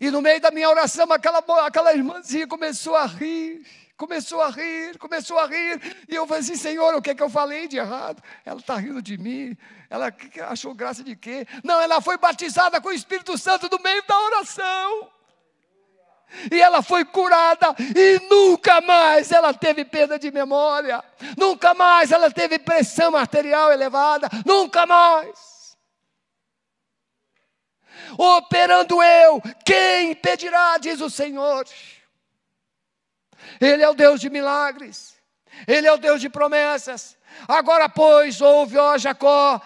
[0.00, 3.64] E no meio da minha oração, aquela, aquela irmãzinha começou a rir,
[3.96, 5.80] começou a rir, começou a rir.
[6.08, 8.22] E eu falei assim: Senhor, o que é que eu falei de errado?
[8.44, 9.56] Ela está rindo de mim.
[9.88, 10.14] Ela
[10.48, 11.46] achou graça de quê?
[11.64, 15.10] Não, ela foi batizada com o Espírito Santo no meio da oração.
[16.52, 21.02] E ela foi curada e nunca mais ela teve perda de memória,
[21.38, 25.47] nunca mais ela teve pressão arterial elevada, nunca mais
[28.16, 31.64] operando eu, quem impedirá, diz o Senhor.
[33.60, 35.14] Ele é o Deus de milagres,
[35.66, 37.16] Ele é o Deus de promessas.
[37.46, 39.60] Agora, pois, ouve, ó Jacó,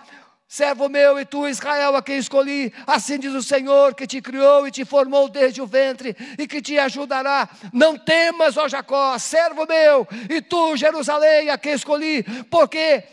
[0.47, 4.67] servo meu e tu, Israel, a quem escolhi, assim diz o Senhor, que te criou
[4.67, 7.49] e te formou desde o ventre e que te ajudará.
[7.73, 13.05] Não temas, ó Jacó, servo meu, e tu, Jerusalém, a quem escolhi, porque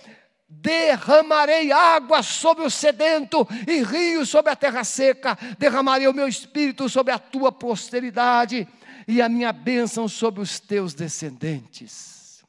[0.49, 6.89] derramarei água sobre o sedento e rios sobre a terra seca, derramarei o meu espírito
[6.89, 8.67] sobre a tua posteridade
[9.07, 12.43] e a minha bênção sobre os teus descendentes.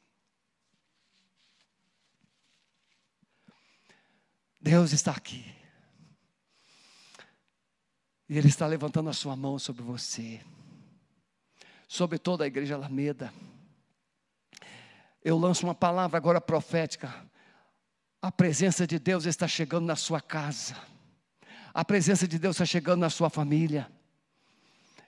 [4.58, 5.44] Deus está aqui.
[8.28, 10.40] E Ele está levantando a sua mão sobre você,
[11.88, 13.32] sobre toda a igreja Alameda.
[15.22, 17.29] Eu lanço uma palavra agora profética
[18.22, 20.76] a presença de Deus está chegando na sua casa.
[21.72, 23.90] A presença de Deus está chegando na sua família.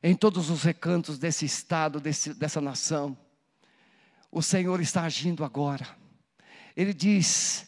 [0.03, 3.17] Em todos os recantos desse estado, desse, dessa nação.
[4.31, 5.87] O Senhor está agindo agora.
[6.75, 7.67] Ele diz: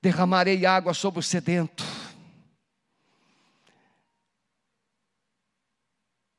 [0.00, 1.84] derramarei água sobre o sedento.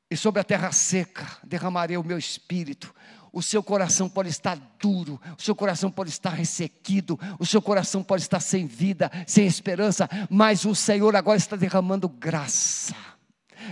[0.10, 2.96] E sobre a terra seca derramarei o meu espírito.
[3.32, 8.04] O seu coração pode estar duro, o seu coração pode estar ressequido, o seu coração
[8.04, 12.96] pode estar sem vida, sem esperança, mas o Senhor agora está derramando graça.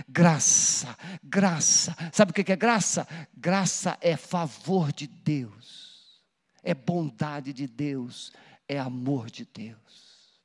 [0.08, 1.96] Graça, graça.
[2.12, 3.06] Sabe o que é graça?
[3.36, 6.22] Graça é favor de Deus,
[6.62, 8.32] é bondade de Deus,
[8.68, 10.38] é amor de Deus.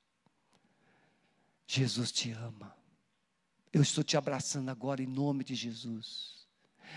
[1.68, 2.76] Jesus te ama.
[3.72, 6.33] Eu estou te abraçando agora em nome de Jesus.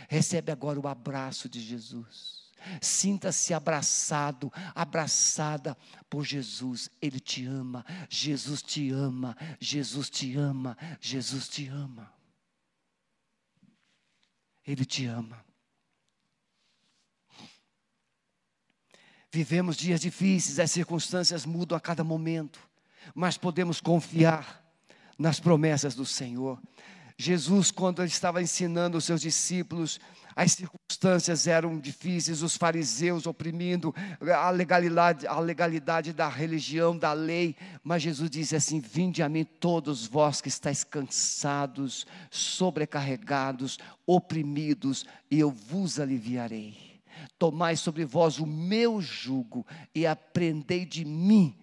[0.08, 2.46] Recebe agora o abraço de Jesus.
[2.80, 5.76] Sinta-se abraçado, abraçada
[6.10, 6.90] por Jesus.
[7.00, 12.12] Ele te ama, Jesus te ama, Jesus te ama, Jesus te ama.
[14.66, 15.44] Ele te ama.
[19.30, 22.58] Vivemos dias difíceis, as circunstâncias mudam a cada momento,
[23.14, 24.64] mas podemos confiar
[25.18, 26.60] nas promessas do Senhor.
[27.18, 29.98] Jesus, quando estava ensinando os seus discípulos,
[30.34, 33.94] as circunstâncias eram difíceis, os fariseus oprimindo
[34.38, 39.44] a legalidade, a legalidade da religião, da lei, mas Jesus disse assim: Vinde a mim
[39.44, 47.00] todos vós que estáis cansados, sobrecarregados, oprimidos, e eu vos aliviarei.
[47.38, 51.56] Tomai sobre vós o meu jugo e aprendei de mim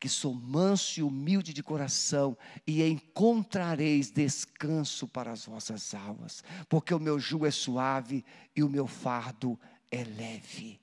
[0.00, 2.36] que sou manso e humilde de coração,
[2.66, 8.24] e encontrareis descanso para as vossas almas, porque o meu jugo é suave
[8.56, 10.80] e o meu fardo é leve.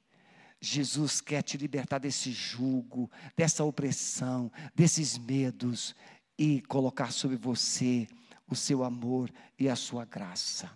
[0.61, 5.95] Jesus quer te libertar desse jugo, dessa opressão, desses medos
[6.38, 8.07] e colocar sobre você
[8.47, 10.70] o seu amor e a sua graça.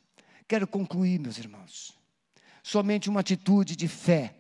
[0.48, 1.98] Quero concluir, meus irmãos.
[2.64, 4.36] Somente uma atitude de fé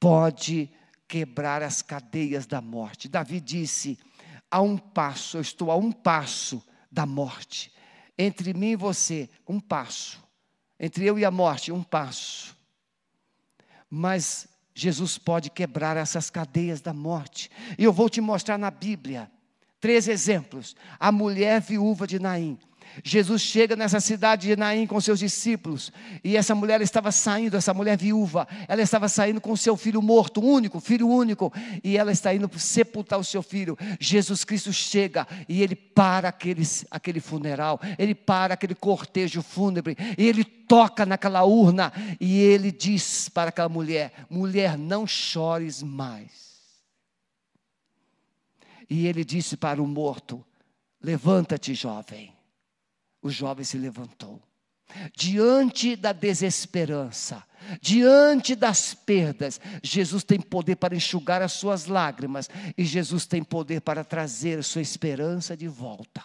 [0.00, 0.70] pode
[1.12, 3.06] quebrar as cadeias da morte.
[3.06, 3.98] Davi disse:
[4.50, 7.70] a um passo, eu estou a um passo da morte.
[8.16, 10.18] Entre mim e você, um passo.
[10.80, 12.56] Entre eu e a morte, um passo.
[13.90, 17.50] Mas Jesus pode quebrar essas cadeias da morte.
[17.76, 19.30] E eu vou te mostrar na Bíblia
[19.78, 20.74] três exemplos.
[20.98, 22.58] A mulher viúva de Naim.
[23.02, 27.72] Jesus chega nessa cidade de Naim com seus discípulos, e essa mulher estava saindo, essa
[27.72, 32.34] mulher viúva, ela estava saindo com seu filho morto, único, filho único, e ela está
[32.34, 33.78] indo sepultar o seu filho.
[33.98, 40.28] Jesus Cristo chega e ele para aquele, aquele funeral, ele para aquele cortejo fúnebre, e
[40.28, 46.52] ele toca naquela urna, e ele diz para aquela mulher: mulher, não chores mais.
[48.88, 50.44] E ele disse para o morto:
[51.00, 52.32] levanta-te, jovem
[53.22, 54.42] o jovem se levantou.
[55.16, 57.42] Diante da desesperança,
[57.80, 63.80] diante das perdas, Jesus tem poder para enxugar as suas lágrimas e Jesus tem poder
[63.80, 66.22] para trazer a sua esperança de volta.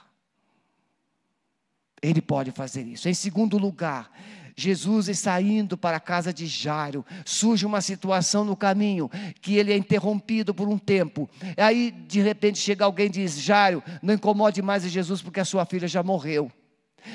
[2.02, 3.08] Ele pode fazer isso.
[3.08, 4.12] Em segundo lugar,
[4.56, 9.72] Jesus está indo para a casa de Jairo, surge uma situação no caminho que ele
[9.72, 11.30] é interrompido por um tempo.
[11.56, 15.66] Aí, de repente, chega alguém e diz: Jairo, não incomode mais Jesus porque a sua
[15.66, 16.52] filha já morreu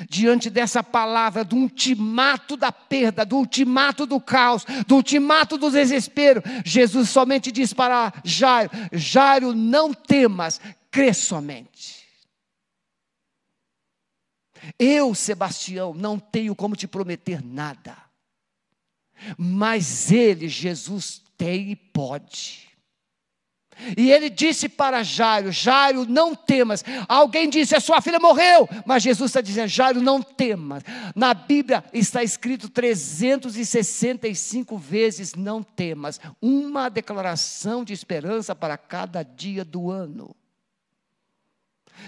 [0.09, 6.43] diante dessa palavra, do ultimato da perda, do ultimato do caos, do ultimato do desespero,
[6.65, 10.61] Jesus somente diz para Jairo: Jairo, não temas,
[10.91, 12.03] crê somente.
[14.79, 17.97] Eu, Sebastião, não tenho como te prometer nada,
[19.37, 22.72] mas ele, Jesus, tem e pode.
[23.97, 26.85] E ele disse para Jairo: Jairo, não temas.
[27.09, 28.69] Alguém disse: A sua filha morreu.
[28.87, 30.83] Mas Jesus está dizendo: Jairo, não temas.
[31.15, 36.21] Na Bíblia está escrito 365 vezes: Não temas.
[36.41, 40.35] Uma declaração de esperança para cada dia do ano.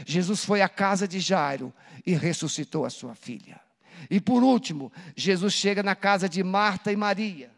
[0.06, 1.72] Jesus foi à casa de Jairo
[2.04, 3.60] e ressuscitou a sua filha.
[4.10, 7.50] E por último, Jesus chega na casa de Marta e Maria.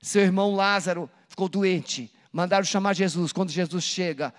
[0.00, 2.12] Seu irmão Lázaro ficou doente.
[2.32, 3.32] Mandaram chamar Jesus.
[3.32, 4.32] Quando Jesus chega,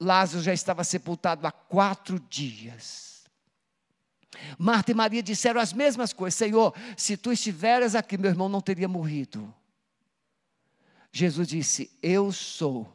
[0.00, 3.24] Lázaro já estava sepultado há quatro dias.
[4.58, 8.60] Marta e Maria disseram as mesmas coisas: Senhor, se tu estiveras aqui, meu irmão não
[8.60, 9.52] teria morrido.
[11.12, 12.90] Jesus disse: Eu sou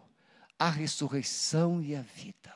[0.57, 2.53] a ressurreição e a vida.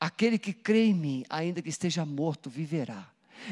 [0.00, 3.08] Aquele que crê em mim, ainda que esteja morto, viverá.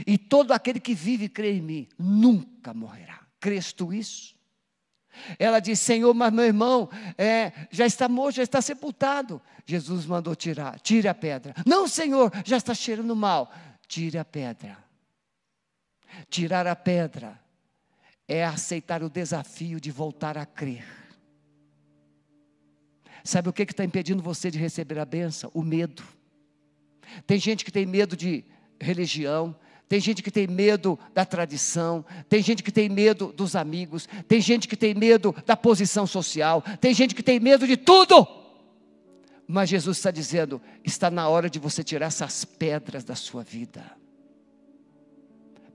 [0.06, 3.20] E todo aquele que vive e crê em mim, nunca morrerá.
[3.38, 4.33] Crês tu isso?
[5.38, 9.40] Ela disse: Senhor, mas meu irmão é, já está morto, já está sepultado.
[9.66, 11.54] Jesus mandou tirar, tire a pedra.
[11.66, 13.52] Não, Senhor, já está cheirando mal.
[13.86, 14.76] Tire a pedra.
[16.28, 17.38] Tirar a pedra
[18.28, 20.84] é aceitar o desafio de voltar a crer.
[23.22, 25.50] Sabe o que está impedindo você de receber a benção?
[25.54, 26.02] O medo.
[27.26, 28.44] Tem gente que tem medo de
[28.80, 29.56] religião,
[29.88, 34.40] tem gente que tem medo da tradição, tem gente que tem medo dos amigos, tem
[34.40, 38.26] gente que tem medo da posição social, tem gente que tem medo de tudo.
[39.46, 43.84] Mas Jesus está dizendo: está na hora de você tirar essas pedras da sua vida.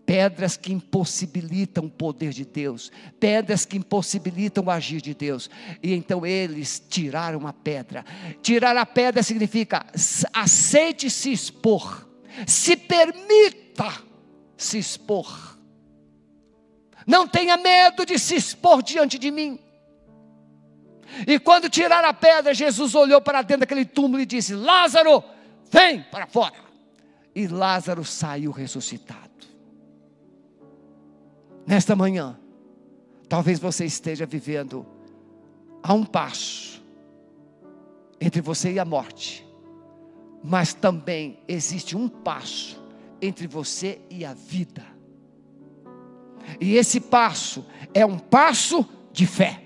[0.07, 5.51] Pedras que impossibilitam o poder de Deus, pedras que impossibilitam o agir de Deus.
[5.83, 8.03] E então eles tiraram a pedra.
[8.41, 9.85] Tirar a pedra significa
[10.33, 12.09] aceite se expor,
[12.47, 13.68] se permita
[14.57, 15.57] se expor.
[17.07, 19.59] Não tenha medo de se expor diante de mim.
[21.25, 25.23] E quando tiraram a pedra, Jesus olhou para dentro daquele túmulo e disse: Lázaro,
[25.71, 26.55] vem para fora.
[27.33, 29.29] E Lázaro saiu ressuscitado.
[31.65, 32.37] Nesta manhã,
[33.27, 34.85] talvez você esteja vivendo
[35.81, 36.83] a um passo
[38.19, 39.47] entre você e a morte,
[40.43, 42.79] mas também existe um passo
[43.21, 44.83] entre você e a vida.
[46.59, 49.63] E esse passo é um passo de fé.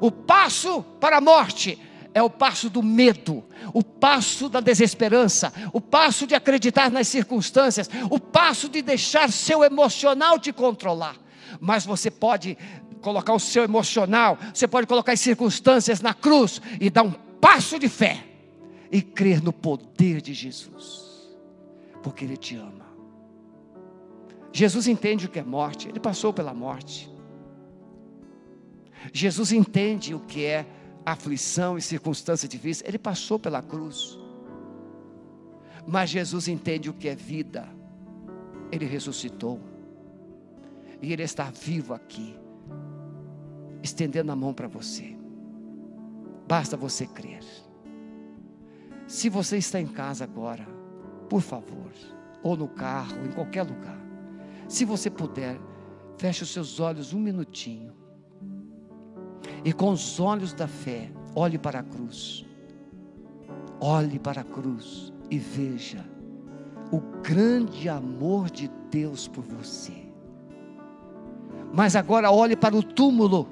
[0.00, 1.78] O passo para a morte
[2.12, 3.44] é o passo do medo,
[3.74, 9.62] o passo da desesperança, o passo de acreditar nas circunstâncias, o passo de deixar seu
[9.62, 11.16] emocional te controlar.
[11.60, 12.56] Mas você pode
[13.02, 17.78] colocar o seu emocional, você pode colocar as circunstâncias na cruz e dar um passo
[17.78, 18.24] de fé
[18.90, 21.05] e crer no poder de Jesus,
[22.06, 22.86] porque Ele te ama.
[24.52, 27.12] Jesus entende o que é morte, Ele passou pela morte.
[29.12, 30.64] Jesus entende o que é
[31.04, 34.16] aflição e circunstância difícil, ele passou pela cruz.
[35.84, 37.68] Mas Jesus entende o que é vida,
[38.70, 39.58] ele ressuscitou,
[41.02, 42.38] e ele está vivo aqui,
[43.82, 45.16] estendendo a mão para você.
[46.46, 47.42] Basta você crer.
[49.08, 50.75] Se você está em casa agora,
[51.28, 51.90] por favor,
[52.42, 53.98] ou no carro, em qualquer lugar,
[54.68, 55.58] se você puder,
[56.16, 57.92] feche os seus olhos um minutinho
[59.64, 62.44] e com os olhos da fé, olhe para a cruz.
[63.80, 66.04] Olhe para a cruz e veja
[66.90, 69.92] o grande amor de Deus por você.
[71.72, 73.48] Mas agora olhe para o túmulo,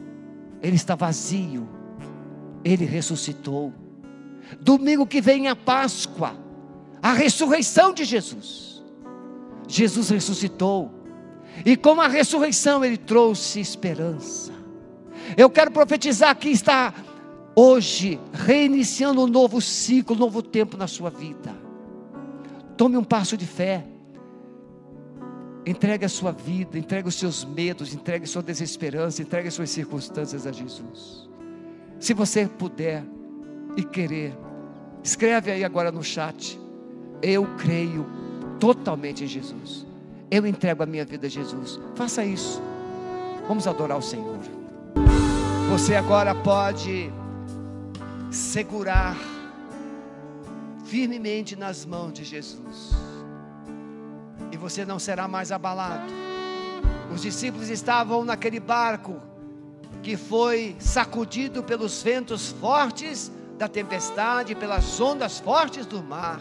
[0.63, 1.69] ele está vazio,
[2.65, 3.73] ele ressuscitou.
[4.61, 6.37] Domingo que vem é a Páscoa,
[7.05, 8.83] a ressurreição de Jesus.
[9.69, 10.91] Jesus ressuscitou,
[11.63, 14.53] e com a ressurreição ele trouxe esperança.
[15.37, 16.95] Eu quero profetizar que está
[17.55, 21.55] hoje reiniciando um novo ciclo, um novo tempo na sua vida.
[22.75, 23.85] Tome um passo de fé.
[25.67, 29.69] Entregue a sua vida, entregue os seus medos, entregue a sua desesperança, entregue as suas
[29.69, 31.29] circunstâncias a Jesus.
[32.01, 33.05] Se você puder
[33.77, 34.35] e querer,
[35.03, 36.64] escreve aí agora no chat.
[37.27, 38.07] Eu creio
[38.61, 39.87] totalmente em Jesus.
[40.31, 41.81] Eu entrego a minha vida a Jesus.
[41.95, 42.61] Faça isso.
[43.49, 44.39] Vamos adorar o Senhor.
[45.71, 47.11] Você agora pode
[48.31, 49.17] segurar
[50.85, 52.93] firmemente nas mãos de Jesus,
[54.53, 56.13] e você não será mais abalado.
[57.13, 59.17] Os discípulos estavam naquele barco
[60.03, 66.39] que foi sacudido pelos ventos fortes da tempestade, pelas ondas fortes do mar.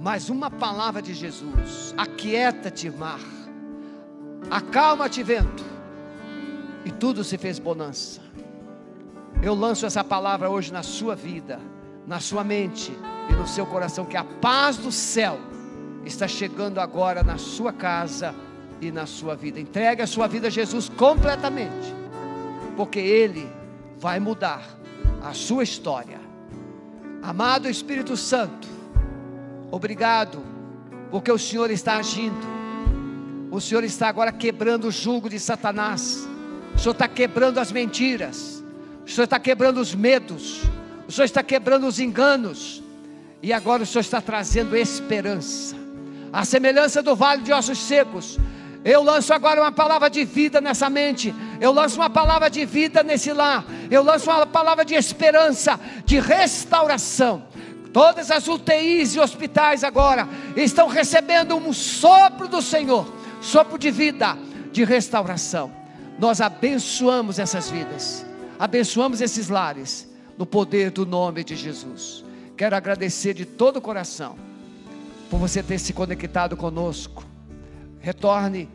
[0.00, 3.20] Mas uma palavra de Jesus: aquieta-te, mar,
[4.50, 5.64] acalma-te, vento,
[6.84, 8.20] e tudo se fez bonança.
[9.42, 11.60] Eu lanço essa palavra hoje na sua vida,
[12.06, 12.92] na sua mente
[13.30, 15.38] e no seu coração, que a paz do céu
[16.04, 18.34] está chegando agora na sua casa
[18.80, 19.60] e na sua vida.
[19.60, 21.94] Entregue a sua vida a Jesus completamente,
[22.76, 23.50] porque Ele
[23.98, 24.62] vai mudar
[25.22, 26.20] a sua história.
[27.22, 28.68] Amado Espírito Santo,
[29.70, 30.42] obrigado,
[31.10, 32.56] porque o Senhor está agindo.
[33.50, 36.28] O Senhor está agora quebrando o jugo de Satanás.
[36.74, 38.56] O Senhor está quebrando as mentiras.
[39.06, 40.62] O Senhor está quebrando os medos,
[41.06, 42.82] o Senhor está quebrando os enganos,
[43.40, 45.76] e agora o Senhor está trazendo esperança.
[46.32, 48.36] A semelhança do vale de ossos secos,
[48.84, 51.34] eu lanço agora uma palavra de vida nessa mente.
[51.60, 53.64] Eu lanço uma palavra de vida nesse lar.
[53.90, 57.44] Eu lanço uma palavra de esperança, de restauração.
[57.96, 64.36] Todas as UTIs e hospitais agora estão recebendo um sopro do Senhor, sopro de vida,
[64.70, 65.72] de restauração.
[66.18, 68.26] Nós abençoamos essas vidas
[68.58, 72.24] abençoamos esses lares no poder do nome de Jesus.
[72.56, 74.36] Quero agradecer de todo o coração
[75.30, 77.24] por você ter se conectado conosco.
[78.00, 78.68] Retorne,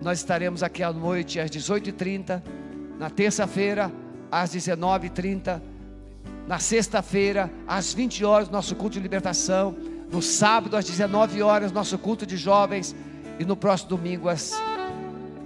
[0.00, 2.42] nós estaremos aqui à noite às 18h30,
[2.98, 3.92] na terça-feira
[4.30, 5.60] às 19h30,
[6.48, 9.76] na sexta-feira às 20 horas, nosso culto de libertação.
[10.10, 12.96] No sábado, às 19 horas, nosso culto de jovens.
[13.38, 14.54] E no próximo domingo, às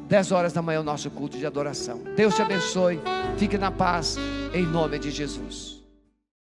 [0.09, 2.01] 10 horas da manhã, o nosso culto de adoração.
[2.17, 3.01] Deus te abençoe.
[3.37, 4.17] Fique na paz,
[4.55, 5.72] em nome de Jesus.